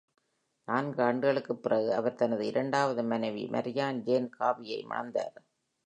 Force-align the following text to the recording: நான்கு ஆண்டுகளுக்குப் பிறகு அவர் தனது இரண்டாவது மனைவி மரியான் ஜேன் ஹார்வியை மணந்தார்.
நான்கு 0.65 1.03
ஆண்டுகளுக்குப் 1.03 1.63
பிறகு 1.63 1.93
அவர் 1.93 2.15
தனது 2.15 2.45
இரண்டாவது 2.45 3.03
மனைவி 3.03 3.47
மரியான் 3.47 4.01
ஜேன் 4.01 4.29
ஹார்வியை 4.39 4.85
மணந்தார். 4.89 5.37